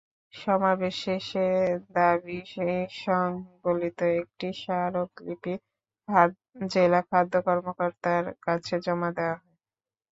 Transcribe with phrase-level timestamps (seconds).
[0.33, 1.47] সমাবেশ শেষে
[1.95, 5.53] দাবিসংবলিত একটি স্মারকলিপি
[6.71, 9.55] জেলা খাদ্য কর্মকর্তার কাছে জমা দেওয়া হয়।